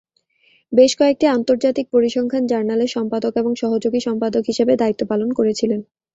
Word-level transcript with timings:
বেশ 0.73 0.91
কয়েকটি 0.99 1.25
আন্তর্জাতিক 1.29 1.85
পরিসংখ্যান 1.91 2.43
জার্নালের 2.47 2.89
সম্পাদক 2.89 3.33
এবং 3.35 3.51
সহযোগী 3.55 3.99
সম্পাদক 3.99 4.43
হিসাবে 4.47 4.73
দায়িত্ব 4.75 5.01
পালন 5.07 5.29
করেছিলেন। 5.33 5.79